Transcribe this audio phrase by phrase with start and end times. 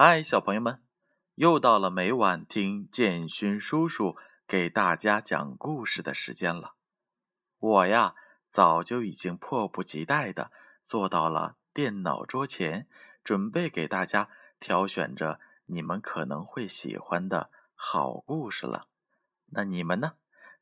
[0.00, 0.80] 嗨，小朋友们，
[1.34, 6.76] 又到了每晚听建勋叔叔给大家讲故事的时间了。
[7.58, 8.14] 我呀，
[8.48, 10.52] 早就已经迫不及待的
[10.84, 12.88] 坐到了电脑桌前，
[13.24, 14.28] 准备给大家
[14.60, 18.86] 挑选着你们可能会喜欢的好故事了。
[19.46, 20.12] 那你们呢？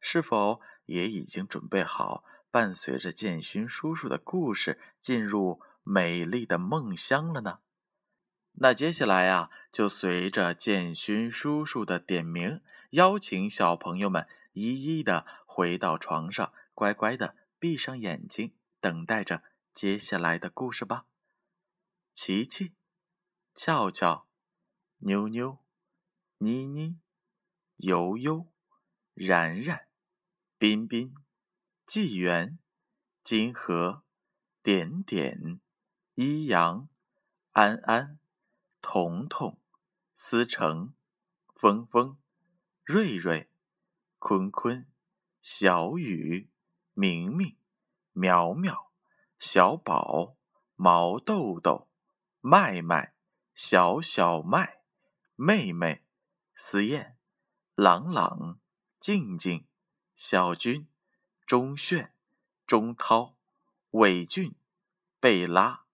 [0.00, 7.58] 是否也已经准备好，伴随着建勋叔叔的故事进入美丽的梦乡了呢？
[8.58, 19.42] 那接下来呀，就随着建勋叔叔的点名，邀请小朋友们一一的回到床上，乖乖的闭上眼睛，等待着
[19.74, 21.04] 接下来的故事吧。
[22.14, 22.72] 琪琪、
[23.54, 24.26] 俏俏、
[25.00, 25.58] 妞妞、
[26.38, 26.98] 妮妮、
[27.76, 28.46] 悠悠、
[29.12, 29.86] 然然、
[30.56, 31.14] 彬彬、
[31.84, 32.58] 纪元、
[33.22, 34.02] 金河、
[34.62, 35.60] 点点、
[36.14, 36.88] 一阳、
[37.52, 38.18] 安安。
[38.88, 39.58] 彤彤、
[40.14, 40.94] 思成、
[41.56, 42.18] 峰峰、
[42.84, 43.50] 瑞瑞、
[44.20, 44.86] 坤坤、
[45.42, 46.52] 小雨、
[46.94, 47.56] 明明、
[48.12, 48.92] 苗苗、
[49.40, 50.36] 小宝、
[50.76, 51.90] 毛豆豆、
[52.40, 53.16] 麦麦、
[53.56, 54.82] 小小麦、
[55.34, 56.04] 妹妹、
[56.54, 57.18] 思燕、
[57.74, 58.60] 朗朗、
[59.00, 59.66] 静静、
[60.14, 60.88] 小军、
[61.44, 62.14] 钟炫、
[62.64, 63.36] 钟涛、
[63.90, 64.54] 伟俊、
[65.18, 65.86] 贝拉、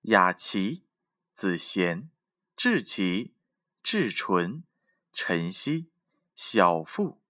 [0.00, 0.84] 雅琪、
[1.32, 2.10] 子贤。
[2.62, 3.32] 志奇、
[3.82, 4.64] 志纯、
[5.14, 5.88] 晨曦、
[6.36, 7.22] 小富、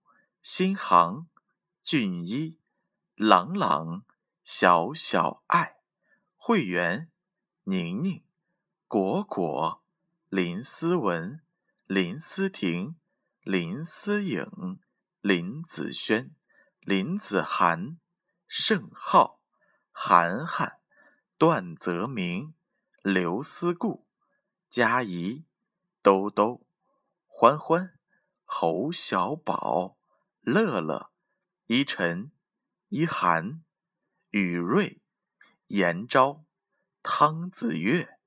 [0.43, 1.29] 新航、
[1.85, 2.59] 俊一、
[3.15, 4.03] 朗朗、
[4.43, 5.77] 小小爱、
[6.37, 7.13] 会员、
[7.63, 8.25] 宁宁、
[8.89, 9.85] 果果、
[10.29, 11.41] 林思文、
[11.87, 12.97] 林思婷、
[13.45, 14.81] 林思颖、
[15.21, 16.35] 林子轩、
[16.81, 18.01] 林子涵、
[18.49, 19.41] 盛浩、
[19.93, 20.81] 涵涵、
[21.39, 22.53] 段泽明、
[23.05, 24.10] 刘思固。
[24.71, 25.45] 佳怡、
[26.01, 26.65] 兜兜、
[27.27, 27.99] 欢欢、
[28.45, 29.99] 侯小宝、
[30.43, 31.11] 乐乐、
[31.67, 32.31] 依晨、
[32.91, 33.65] 依涵、
[34.31, 35.03] 雨瑞、
[35.67, 36.45] 严昭、
[37.03, 38.21] 汤子月、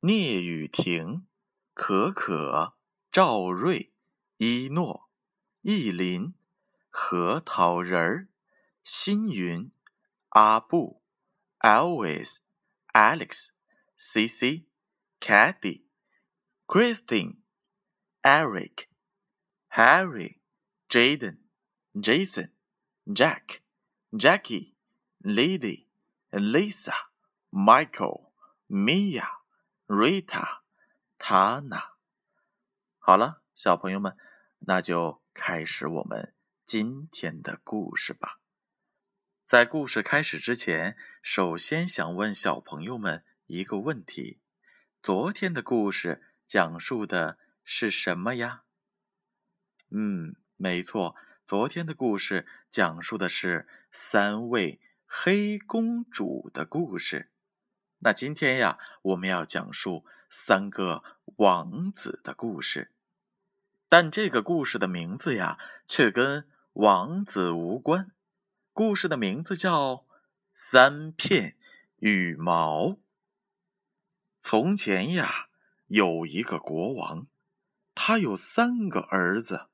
[0.00, 1.26] 聂雨婷、
[1.74, 2.78] 可可、
[3.12, 3.92] 赵瑞、
[4.38, 5.10] 一诺、
[5.60, 6.32] 意林、
[6.88, 8.28] 核桃仁儿、
[8.82, 9.70] 新云、
[10.30, 11.02] 阿布、
[11.58, 12.38] Always、
[12.94, 13.48] Alex、
[13.98, 14.73] C C。
[15.24, 15.86] Kathy,
[16.66, 17.38] Christine,
[18.22, 18.90] Eric,
[19.68, 20.42] Harry,
[20.90, 21.38] Jaden,
[21.98, 22.50] Jason,
[23.10, 23.62] Jack,
[24.14, 24.74] Jackie,
[25.24, 25.86] Lily,
[26.30, 26.92] Lisa,
[27.50, 28.32] Michael,
[28.68, 29.26] Mia,
[29.86, 30.60] Rita,
[31.18, 31.94] Tana。
[32.98, 34.18] 好了，小朋友们，
[34.58, 36.34] 那就开始我们
[36.66, 38.40] 今天的故事吧。
[39.46, 44.42] 在故事开始之前，首先想问小朋友们一个问题。
[45.04, 48.62] 昨天的故事讲述的是什么呀？
[49.90, 57.30] 嗯，没错，昨天的故事讲述的是三位黑公主的故事。
[57.98, 61.04] 那今天呀，我们要讲述三个
[61.36, 62.90] 王子的故事。
[63.90, 68.10] 但这个故事的名字呀，却跟王子无关。
[68.72, 69.96] 故事的名字叫
[70.54, 71.56] 《三片
[71.98, 72.86] 羽毛》。
[74.46, 75.46] 从前呀，
[75.86, 77.28] 有一个国王，
[77.94, 79.68] 他有三个儿子，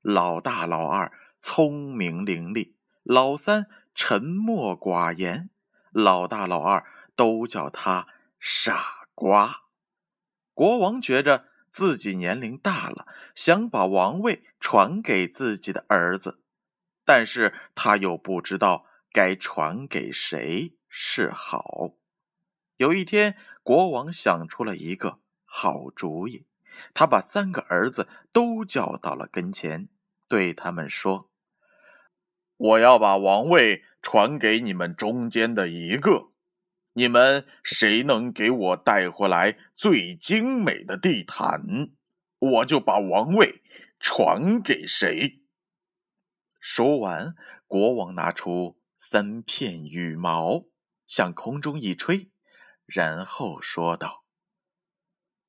[0.00, 2.72] 老大、老二聪明伶俐，
[3.02, 5.50] 老三沉默寡言，
[5.90, 8.06] 老大、老二都叫他
[8.40, 9.64] 傻瓜。
[10.54, 16.40] 国王觉着自己年龄大了，想把王位传给自己的儿子，
[17.04, 21.90] 但是他又不知道该传给谁是好。
[22.76, 23.36] 有一天。
[23.66, 26.46] 国王想出了一个好主意，
[26.94, 29.88] 他把三个儿子都叫到了跟前，
[30.28, 31.28] 对他们说
[32.56, 36.30] ：“我要把王位传给你们中间的一个，
[36.92, 41.90] 你们谁能给我带回来最精美的地毯，
[42.38, 43.64] 我就把王位
[43.98, 45.42] 传给谁。”
[46.62, 47.34] 说完，
[47.66, 50.66] 国王拿出三片羽毛，
[51.08, 52.30] 向空中一吹。
[52.86, 54.24] 然后说道：“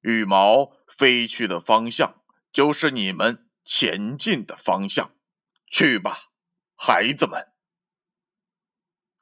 [0.01, 5.15] 羽毛飞去的方向，就是你们前进的方向。
[5.71, 6.31] 去吧，
[6.75, 7.53] 孩子们。”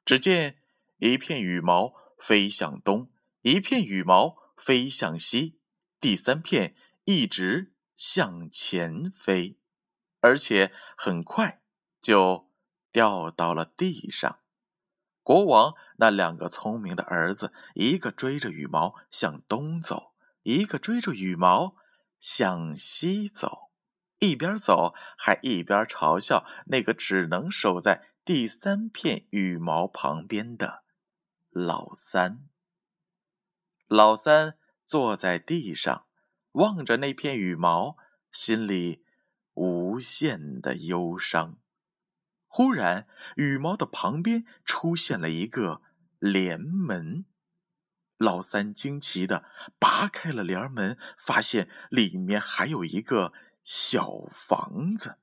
[0.04, 0.62] 只见
[0.98, 5.60] 一片羽毛飞向东，一片羽毛飞向西，
[6.00, 9.58] 第三片一直向前飞，
[10.20, 11.60] 而且很快
[12.00, 12.50] 就
[12.92, 14.40] 掉到了地上。
[15.26, 20.12] 国王那两个聪明的儿子，一个追着羽毛向东走，
[20.44, 21.74] 一个追着羽毛
[22.20, 23.72] 向西走，
[24.20, 30.84] 一边走还一边嘲笑那个只能守在第三片羽毛旁边的
[31.50, 32.46] 老三。
[33.88, 34.56] 老三
[34.86, 36.06] 坐在地上，
[36.52, 37.96] 望着那片羽毛，
[38.30, 39.02] 心里
[39.54, 41.58] 无限的忧伤。
[42.56, 45.82] 忽然，羽毛的旁边出现了一个
[46.18, 47.26] 帘门。
[48.16, 49.44] 老三惊奇的
[49.78, 55.18] 拔开了帘门，发现里面还有一个小房子。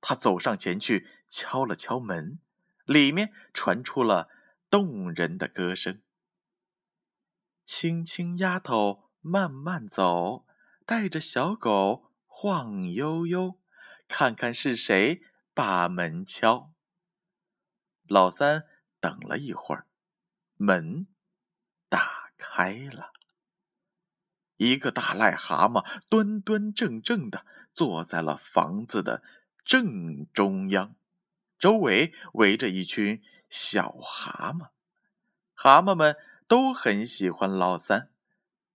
[0.00, 2.38] 他走上前去，敲了敲门，
[2.86, 4.30] 里面传出了
[4.70, 6.00] 动人的歌声
[7.62, 10.46] ：“青青丫头慢慢走，
[10.86, 13.58] 带着小狗晃悠悠，
[14.08, 15.20] 看看是谁。”
[15.54, 16.72] 把门敲。
[18.08, 18.66] 老三
[19.00, 19.86] 等了一会儿，
[20.56, 21.06] 门
[21.88, 23.12] 打开了。
[24.56, 29.22] 一个大癞蛤蟆端端正正的坐在了房子的
[29.64, 30.94] 正中央，
[31.58, 34.70] 周围围着一群小蛤蟆。
[35.54, 36.16] 蛤蟆们
[36.46, 38.10] 都很喜欢老三。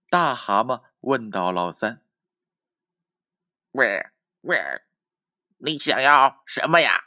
[0.09, 2.01] 大蛤蟆问到老三
[3.71, 4.07] ：“喂
[4.41, 4.57] 喂？”
[5.59, 7.05] 你想要什么呀？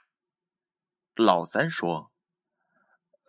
[1.15, 2.11] 老三说：“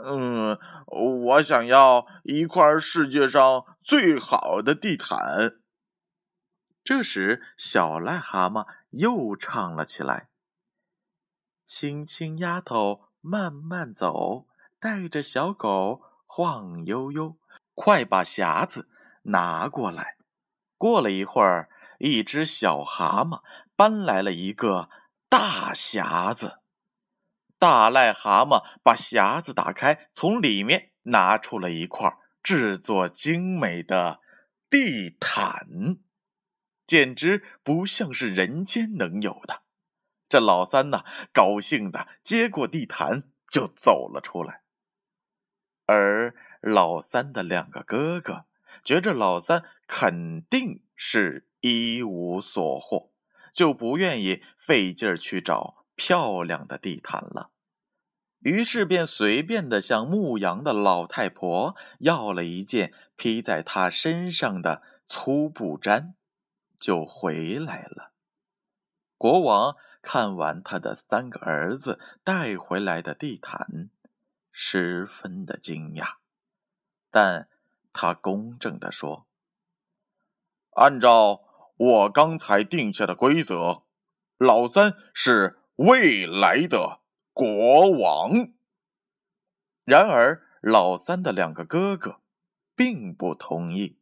[0.04, 0.58] 嗯，
[0.88, 5.60] 我想要一块世界上最好的地毯。”
[6.84, 10.30] 这时，小癞蛤蟆又唱了起来
[11.68, 14.48] ：“青青丫头慢慢走，
[14.80, 17.38] 带着小狗晃悠悠，
[17.76, 18.90] 快把匣子
[19.24, 20.18] 拿过来。”
[20.80, 21.70] 过了一会儿，
[22.00, 23.44] 一只小蛤蟆
[23.76, 24.90] 搬来了一个。
[25.32, 26.60] 大匣子，
[27.58, 34.20] 大癞蛤蟆把匣子打开，从里面拿出了一块制作精美的
[34.70, 36.00] 地毯，
[36.86, 39.62] 简直不像是人间能有的。
[40.28, 44.64] 这老三呢，高兴的接过地毯就走了出来，
[45.86, 48.48] 而老三的两个哥哥
[48.84, 53.11] 觉着老三肯定是一无所获。
[53.54, 57.52] 就不愿意费劲儿去找漂亮的地毯了，
[58.40, 66.14] 于是便随便的向牧羊的老太婆要了一件披在她身上的粗布毡，
[66.78, 68.14] 就回来了。
[69.18, 73.90] 国王看完他的三个儿子带回来的地毯，
[74.52, 76.16] 十分的惊讶，
[77.12, 77.48] 但
[77.94, 79.28] 他公正的说
[80.76, 81.44] ：“按照。”
[81.82, 83.82] 我刚才定下的规则，
[84.38, 87.00] 老三是未来的
[87.34, 88.52] 国王。
[89.84, 92.22] 然而，老三的两个哥哥
[92.76, 93.98] 并不同意，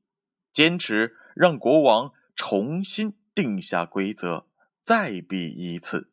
[0.51, 4.45] 坚持让国王重新定下规则，
[4.81, 6.11] 再比一次。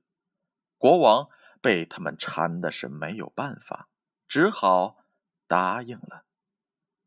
[0.79, 1.29] 国王
[1.61, 3.89] 被他们缠的是没有办法，
[4.29, 4.99] 只好
[5.49, 6.23] 答应了。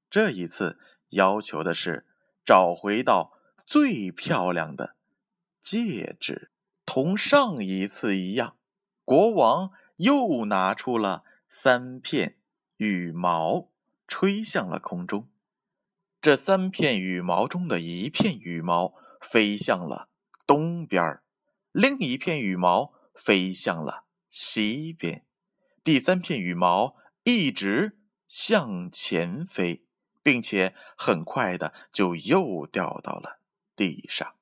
[0.09, 0.77] 这一次
[1.11, 2.05] 要求的是
[2.43, 3.38] 找回到。
[3.69, 4.95] 最漂亮的
[5.61, 6.49] 戒指，
[6.87, 8.57] 同上一次一样，
[9.05, 12.39] 国王又拿出了三片
[12.77, 13.69] 羽毛，
[14.07, 15.29] 吹向了空中。
[16.19, 20.09] 这三片羽毛中的一片羽毛飞向了
[20.47, 21.19] 东边
[21.71, 25.23] 另一片羽毛飞向了西边，
[25.83, 29.85] 第三片羽毛一直向前飞，
[30.23, 33.38] 并且很快的就又掉到了。
[33.79, 34.33] 地上，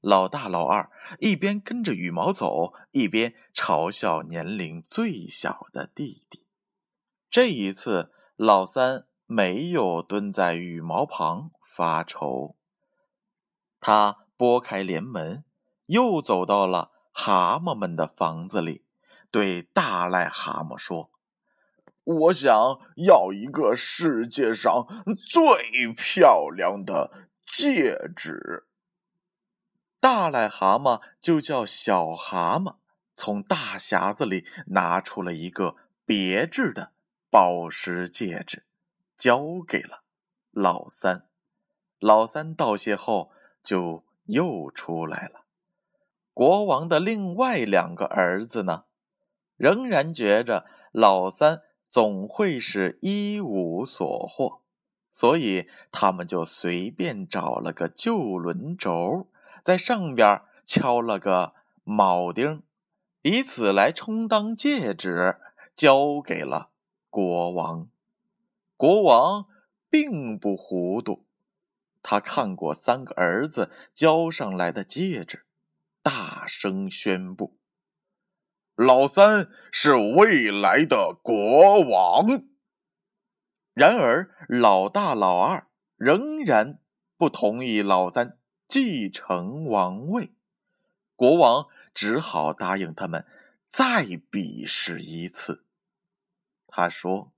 [0.00, 0.88] 老大、老二
[1.18, 6.46] 一边跟着羽毛走，一边嘲笑年龄最小的弟弟。
[7.28, 12.54] 这一次，老三没有蹲在羽毛旁发愁，
[13.80, 15.42] 他拨开帘门，
[15.86, 18.84] 又走到了蛤蟆们的房子里，
[19.32, 21.10] 对大癞蛤蟆说
[22.04, 22.54] ：“我想
[22.94, 24.86] 要一个世界上
[25.16, 27.10] 最漂亮的。”
[27.46, 28.66] 戒指。
[29.98, 32.76] 大癞蛤蟆就叫小蛤蟆，
[33.14, 36.92] 从大匣子里拿出了一个别致的
[37.30, 38.64] 宝石戒指，
[39.16, 40.02] 交给了
[40.50, 41.28] 老三。
[41.98, 43.32] 老三道谢后，
[43.64, 45.46] 就又出来了。
[46.34, 48.84] 国王的另外两个儿子呢，
[49.56, 54.60] 仍然觉着老三总会是一无所获。
[55.16, 59.30] 所以他们就随便找了个旧轮轴，
[59.64, 61.54] 在上边敲了个
[61.86, 62.62] 铆钉，
[63.22, 65.38] 以此来充当戒指，
[65.74, 66.68] 交给了
[67.08, 67.88] 国王。
[68.76, 69.46] 国王
[69.88, 71.24] 并不糊涂，
[72.02, 75.46] 他看过三个儿子交上来的戒指，
[76.02, 77.56] 大声宣布
[78.76, 82.42] ：“老三是未来的国王。”
[83.76, 85.66] 然而，老大、老二
[85.96, 86.78] 仍然
[87.18, 90.32] 不同意老三继承王位。
[91.14, 93.26] 国王只好答应他们
[93.68, 95.66] 再比试一次。
[96.66, 97.34] 他说：“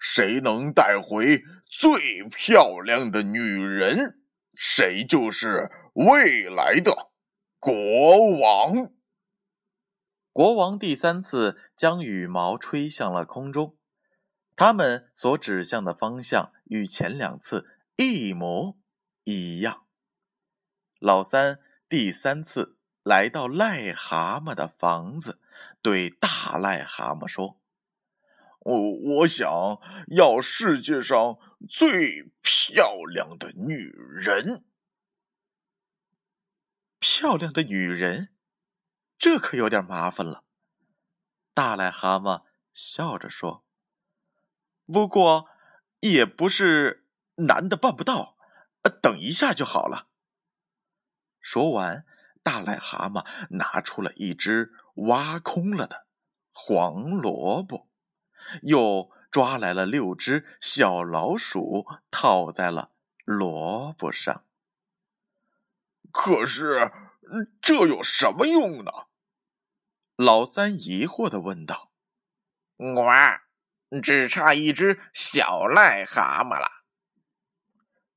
[0.00, 4.22] 谁能带回最漂亮的女人，
[4.54, 7.10] 谁就是未来的
[7.58, 8.90] 国王。”
[10.32, 13.76] 国王第三次将羽毛吹向了空中。
[14.64, 18.78] 他们所指向的方向与前两次一模
[19.24, 19.88] 一样。
[21.00, 25.40] 老三第三次来到癞蛤蟆的房子，
[25.82, 27.60] 对大癞蛤蟆说
[28.62, 29.50] ：“我我想
[30.06, 31.38] 要世界上
[31.68, 34.64] 最漂亮的女人。
[37.00, 38.32] 漂亮的女人，
[39.18, 40.44] 这可有点麻烦了。”
[41.52, 43.61] 大癞蛤蟆笑着说。
[44.86, 45.48] 不过，
[46.00, 48.36] 也不是难的办不到，
[49.00, 50.08] 等一下就好了。
[51.40, 52.04] 说完，
[52.42, 56.06] 大癞蛤蟆拿出了一只挖空了的
[56.52, 57.88] 黄萝卜，
[58.62, 62.90] 又抓来了六只小老鼠，套在了
[63.24, 64.44] 萝卜上。
[66.10, 66.92] 可是，
[67.62, 68.92] 这有什么用呢？
[70.16, 71.90] 老三疑惑的问道。
[72.76, 73.12] “我。”
[74.00, 76.68] 只差一只小癞蛤蟆了。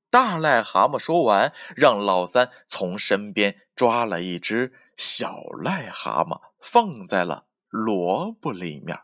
[0.09, 9.01] 大癞蛤蟆说完，让老三从身边抓了一只小癞蛤蟆，放在了萝卜里面。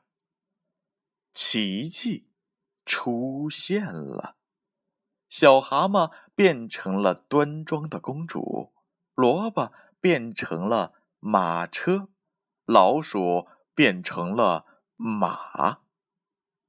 [1.33, 2.29] 奇迹
[2.85, 4.35] 出现了，
[5.29, 8.73] 小蛤蟆变成了端庄的公主，
[9.15, 12.07] 萝卜变成了马车，
[12.65, 15.81] 老鼠变成了马。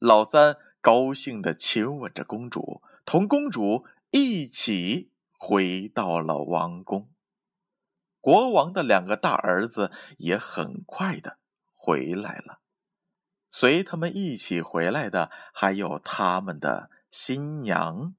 [0.02, 7.08] 老三高兴地亲吻着公主，同公主一起回到了王宫。
[8.20, 11.38] 国王的两个大儿子也很快的
[11.72, 12.58] 回来了。
[13.48, 18.16] 随他们一起回来的还有他们的新娘，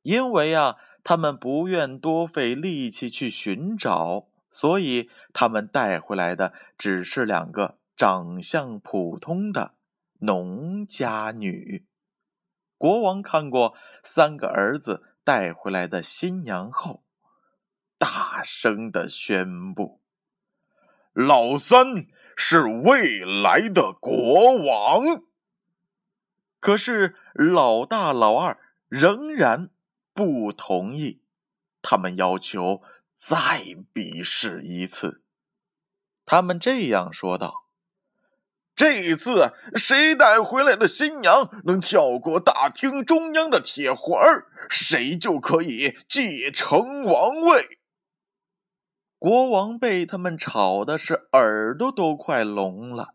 [0.00, 9.75] 因为啊，他们不愿多费力气去寻找，所以他们带回来的只是两个长相普通的。
[10.26, 11.86] 农家女，
[12.76, 17.04] 国王看过三个儿子带回来的新娘后，
[17.96, 20.02] 大声的宣布
[21.14, 25.22] ：“老三是未来的国王。”
[26.58, 29.70] 可是老大、老二仍然
[30.12, 31.22] 不同意，
[31.80, 32.82] 他们要求
[33.14, 35.22] 再比试一次。
[36.24, 37.65] 他们这样说道。
[38.76, 47.78] 这一次，谁带回来的新娘能跳过大厅中央的铁环，谁就可以继承王位。
[49.18, 53.14] 国王被他们吵的是耳朵都快聋了，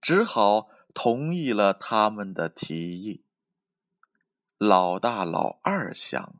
[0.00, 3.22] 只好同意了他们的提议。
[4.58, 6.34] 老大、老二想，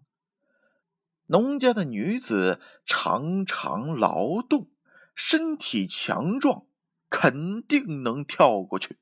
[1.26, 4.66] 农家的女子常常劳动，
[5.14, 6.64] 身体强壮。
[7.10, 8.98] 肯定能跳过去。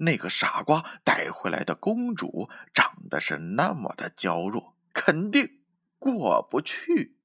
[0.00, 5.62] 那个傻瓜带回来的公主长得是那么的娇弱，肯定
[5.98, 7.16] 过不去。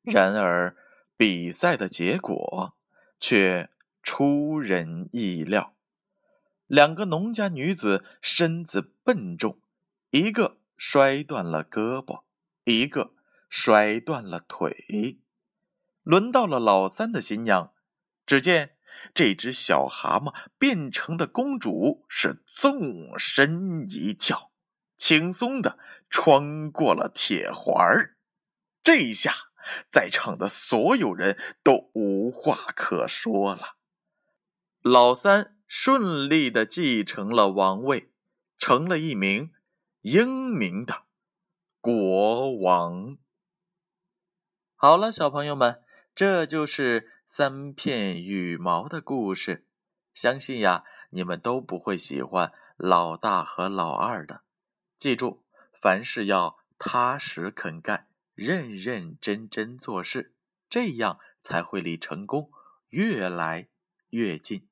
[0.00, 0.74] 然而，
[1.18, 2.74] 比赛的结果
[3.20, 3.68] 却
[4.02, 5.74] 出人意料：
[6.66, 9.60] 两个农家女子身子笨重，
[10.10, 12.22] 一个摔断了胳膊，
[12.64, 13.12] 一个
[13.50, 15.18] 摔断了腿。
[16.02, 17.73] 轮到了老三的新娘。
[18.26, 18.76] 只见
[19.12, 24.50] 这只小蛤蟆变成的公主是纵身一跳，
[24.96, 25.78] 轻松的
[26.08, 28.16] 穿过了铁环。
[28.82, 29.34] 这一下，
[29.90, 33.76] 在场的所有人都无话可说了。
[34.80, 38.10] 老三顺利的继承了王位，
[38.58, 39.52] 成了一名
[40.00, 41.04] 英明的
[41.80, 43.18] 国王。
[44.74, 45.82] 好了，小朋友们，
[46.14, 47.10] 这就是。
[47.36, 49.66] 三片羽毛的故事，
[50.14, 54.42] 相信呀，你们都不会喜欢老大和老二的。
[55.00, 60.32] 记住，凡事要踏实肯干，认认真真做事，
[60.70, 62.52] 这样才会离成功
[62.90, 63.66] 越来
[64.10, 64.68] 越近。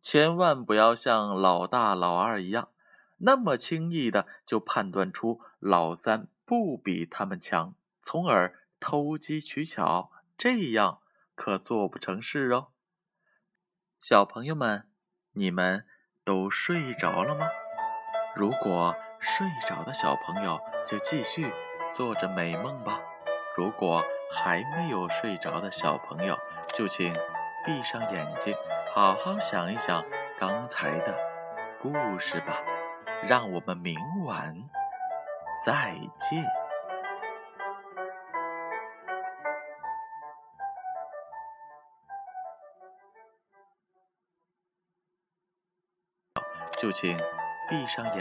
[0.00, 2.70] 千万不要像老大、老二一样，
[3.18, 11.02] 那么轻易的就判断出老三不比他们强，从而偷机取巧，这样
[11.38, 12.72] 可做不成事哦。
[14.00, 14.90] 小朋友们，
[15.34, 15.86] 你们
[16.24, 17.46] 都睡着了吗？
[18.34, 21.52] 如果睡着的小朋友就继续
[21.92, 23.00] 做着美梦吧。
[23.56, 24.02] 如果
[24.32, 26.36] 还没有睡着的小朋友，
[26.74, 27.14] 就请
[27.64, 28.52] 闭上眼睛，
[28.92, 30.04] 好好想一想
[30.36, 31.16] 刚才的
[31.80, 32.60] 故事吧。
[33.22, 34.54] 让我们明晚
[35.64, 36.44] 再见。
[46.78, 47.16] 就请
[47.68, 48.14] 闭上眼。